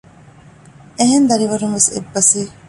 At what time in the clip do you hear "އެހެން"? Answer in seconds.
0.97-1.27